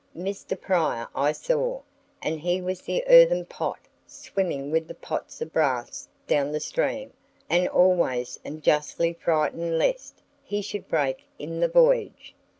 [0.17, 0.59] Mr.
[0.59, 1.81] Prior I saw,
[2.23, 3.77] and he was the earthen pot
[4.07, 7.13] swimming with the pots of brass down the stream,
[7.51, 12.33] and always and justly frightened lest he should break in the voyage.